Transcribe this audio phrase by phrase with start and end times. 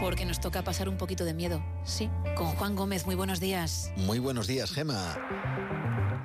[0.00, 1.62] porque nos toca pasar un poquito de miedo.
[1.84, 3.90] Sí, con Juan Gómez, muy buenos días.
[3.96, 5.18] Muy buenos días, Gema.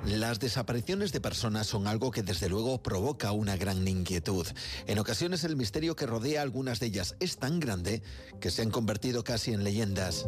[0.04, 4.46] Las desapariciones de personas son algo que desde luego provoca una gran inquietud.
[4.86, 8.02] En ocasiones el misterio que rodea algunas de ellas es tan grande
[8.40, 10.26] que se han convertido casi en leyendas.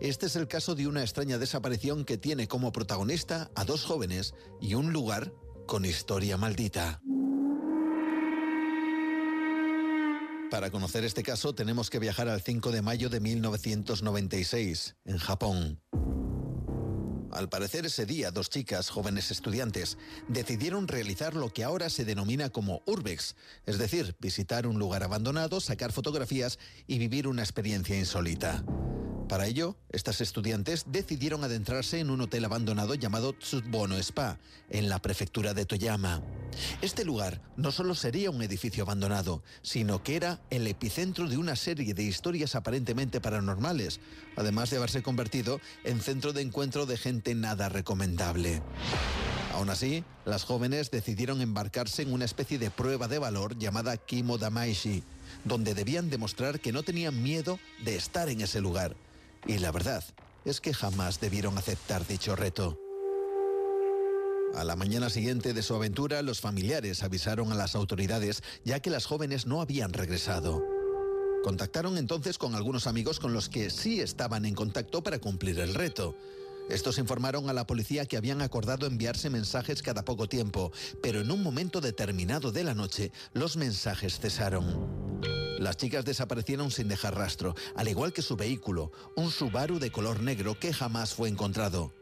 [0.00, 4.34] Este es el caso de una extraña desaparición que tiene como protagonista a dos jóvenes
[4.60, 5.32] y un lugar
[5.66, 7.00] con historia maldita.
[10.50, 15.80] Para conocer este caso tenemos que viajar al 5 de mayo de 1996, en Japón.
[17.32, 22.50] Al parecer ese día, dos chicas, jóvenes estudiantes, decidieron realizar lo que ahora se denomina
[22.50, 23.34] como urbex,
[23.66, 28.64] es decir, visitar un lugar abandonado, sacar fotografías y vivir una experiencia insólita.
[29.28, 34.38] Para ello, estas estudiantes decidieron adentrarse en un hotel abandonado llamado Tsubono Spa,
[34.68, 36.22] en la prefectura de Toyama.
[36.82, 41.56] Este lugar no solo sería un edificio abandonado, sino que era el epicentro de una
[41.56, 43.98] serie de historias aparentemente paranormales,
[44.36, 48.62] además de haberse convertido en centro de encuentro de gente nada recomendable.
[49.54, 54.36] Aún así, las jóvenes decidieron embarcarse en una especie de prueba de valor llamada Kimo
[54.36, 55.02] Damaishi,
[55.44, 58.96] donde debían demostrar que no tenían miedo de estar en ese lugar
[59.46, 60.04] y la verdad
[60.44, 62.78] es que jamás debieron aceptar dicho reto.
[64.54, 68.90] A la mañana siguiente de su aventura, los familiares avisaron a las autoridades ya que
[68.90, 70.62] las jóvenes no habían regresado.
[71.42, 75.74] Contactaron entonces con algunos amigos con los que sí estaban en contacto para cumplir el
[75.74, 76.16] reto.
[76.70, 80.72] Estos informaron a la policía que habían acordado enviarse mensajes cada poco tiempo,
[81.02, 85.03] pero en un momento determinado de la noche los mensajes cesaron.
[85.58, 90.20] Las chicas desaparecieron sin dejar rastro, al igual que su vehículo, un Subaru de color
[90.20, 91.92] negro que jamás fue encontrado.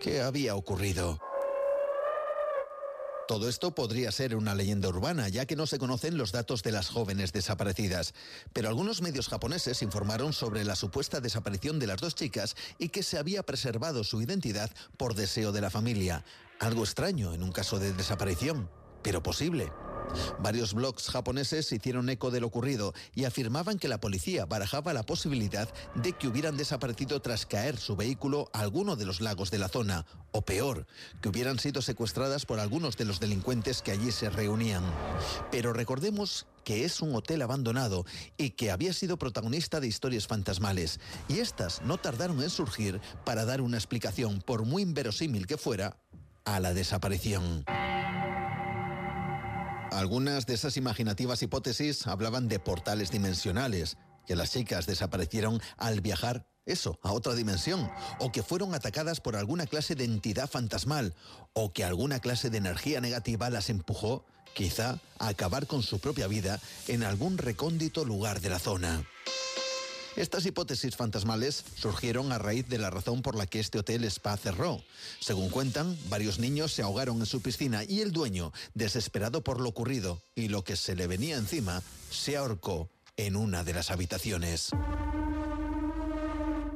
[0.00, 1.18] ¿Qué había ocurrido?
[3.26, 6.72] Todo esto podría ser una leyenda urbana, ya que no se conocen los datos de
[6.72, 8.12] las jóvenes desaparecidas.
[8.52, 13.02] Pero algunos medios japoneses informaron sobre la supuesta desaparición de las dos chicas y que
[13.02, 16.24] se había preservado su identidad por deseo de la familia.
[16.60, 18.68] Algo extraño en un caso de desaparición,
[19.02, 19.72] pero posible.
[20.38, 25.04] Varios blogs japoneses hicieron eco de lo ocurrido y afirmaban que la policía barajaba la
[25.04, 29.58] posibilidad de que hubieran desaparecido tras caer su vehículo a alguno de los lagos de
[29.58, 30.86] la zona, o peor,
[31.20, 34.84] que hubieran sido secuestradas por algunos de los delincuentes que allí se reunían.
[35.50, 38.04] Pero recordemos que es un hotel abandonado
[38.36, 43.44] y que había sido protagonista de historias fantasmales, y estas no tardaron en surgir para
[43.44, 45.96] dar una explicación, por muy inverosímil que fuera,
[46.44, 47.64] a la desaparición.
[49.94, 53.96] Algunas de esas imaginativas hipótesis hablaban de portales dimensionales,
[54.26, 57.88] que las chicas desaparecieron al viajar eso, a otra dimensión,
[58.18, 61.14] o que fueron atacadas por alguna clase de entidad fantasmal,
[61.52, 66.26] o que alguna clase de energía negativa las empujó, quizá, a acabar con su propia
[66.26, 69.04] vida en algún recóndito lugar de la zona.
[70.16, 74.36] Estas hipótesis fantasmales surgieron a raíz de la razón por la que este hotel spa
[74.36, 74.80] cerró.
[75.18, 79.68] Según cuentan, varios niños se ahogaron en su piscina y el dueño, desesperado por lo
[79.68, 84.70] ocurrido y lo que se le venía encima, se ahorcó en una de las habitaciones.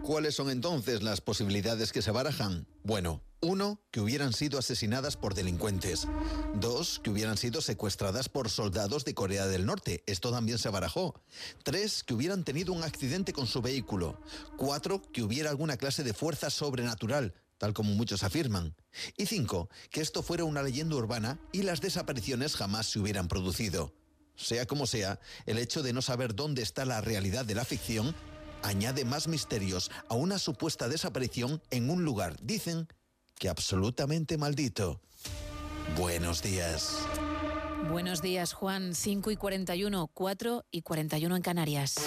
[0.03, 2.66] ¿Cuáles son entonces las posibilidades que se barajan?
[2.82, 6.06] Bueno, uno, que hubieran sido asesinadas por delincuentes.
[6.54, 10.03] Dos, que hubieran sido secuestradas por soldados de Corea del Norte.
[10.06, 11.22] Esto también se barajó.
[11.62, 14.21] Tres, que hubieran tenido un accidente con su vehículo.
[14.56, 18.75] Cuatro, que hubiera alguna clase de fuerza sobrenatural, tal como muchos afirman.
[19.16, 23.94] Y cinco, que esto fuera una leyenda urbana y las desapariciones jamás se hubieran producido.
[24.34, 28.15] Sea como sea, el hecho de no saber dónde está la realidad de la ficción
[28.62, 32.88] añade más misterios a una supuesta desaparición en un lugar, dicen,
[33.38, 35.00] que absolutamente maldito.
[35.97, 36.99] Buenos días.
[37.91, 38.94] Buenos días, Juan.
[38.94, 41.91] 5 y 41, 4 y 41 en Canarias.